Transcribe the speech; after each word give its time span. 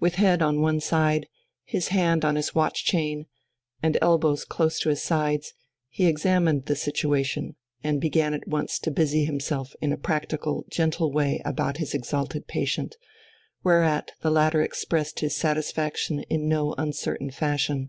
With 0.00 0.16
head 0.16 0.42
on 0.42 0.60
one 0.60 0.80
side, 0.80 1.28
his 1.64 1.88
hand 1.88 2.26
on 2.26 2.34
his 2.36 2.54
watch 2.54 2.84
chain, 2.84 3.24
and 3.82 3.96
elbows 4.02 4.44
close 4.44 4.78
to 4.80 4.90
his 4.90 5.02
sides, 5.02 5.54
he 5.88 6.04
examined 6.04 6.66
the 6.66 6.76
situation, 6.76 7.56
and 7.82 7.98
began 7.98 8.34
at 8.34 8.46
once 8.46 8.78
to 8.80 8.90
busy 8.90 9.24
himself 9.24 9.72
in 9.80 9.90
a 9.90 9.96
practical, 9.96 10.66
gentle 10.68 11.10
way 11.10 11.40
about 11.46 11.78
his 11.78 11.94
exalted 11.94 12.46
patient, 12.46 12.96
whereat 13.64 14.10
the 14.20 14.30
latter 14.30 14.60
expressed 14.60 15.20
his 15.20 15.34
satisfaction 15.34 16.20
in 16.24 16.48
no 16.50 16.74
uncertain 16.76 17.30
fashion. 17.30 17.88